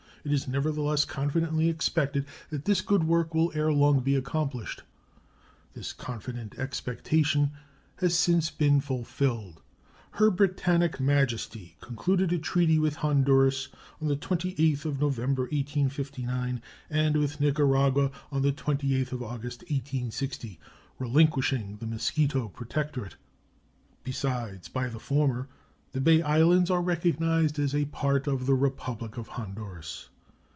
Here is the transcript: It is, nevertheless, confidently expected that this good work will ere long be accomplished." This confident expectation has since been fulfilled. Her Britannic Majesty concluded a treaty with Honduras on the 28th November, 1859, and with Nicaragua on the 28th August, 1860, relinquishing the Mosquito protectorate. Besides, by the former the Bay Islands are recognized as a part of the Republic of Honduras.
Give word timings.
It 0.23 0.31
is, 0.31 0.47
nevertheless, 0.47 1.03
confidently 1.03 1.67
expected 1.67 2.27
that 2.51 2.65
this 2.65 2.81
good 2.81 3.05
work 3.05 3.33
will 3.33 3.51
ere 3.55 3.73
long 3.73 4.01
be 4.01 4.13
accomplished." 4.15 4.83
This 5.73 5.93
confident 5.93 6.53
expectation 6.59 7.53
has 7.95 8.15
since 8.15 8.51
been 8.51 8.81
fulfilled. 8.81 9.63
Her 10.11 10.29
Britannic 10.29 10.99
Majesty 10.99 11.75
concluded 11.81 12.31
a 12.31 12.37
treaty 12.37 12.77
with 12.77 12.97
Honduras 12.97 13.69
on 13.99 14.09
the 14.09 14.15
28th 14.15 14.85
November, 14.99 15.41
1859, 15.45 16.61
and 16.87 17.17
with 17.17 17.41
Nicaragua 17.41 18.11
on 18.31 18.43
the 18.43 18.51
28th 18.51 19.19
August, 19.23 19.61
1860, 19.71 20.59
relinquishing 20.99 21.77
the 21.77 21.87
Mosquito 21.87 22.47
protectorate. 22.47 23.15
Besides, 24.03 24.67
by 24.67 24.87
the 24.87 24.99
former 24.99 25.47
the 25.93 25.99
Bay 25.99 26.21
Islands 26.21 26.69
are 26.71 26.81
recognized 26.81 27.59
as 27.59 27.75
a 27.75 27.83
part 27.85 28.25
of 28.27 28.45
the 28.45 28.53
Republic 28.53 29.17
of 29.17 29.27
Honduras. 29.29 30.07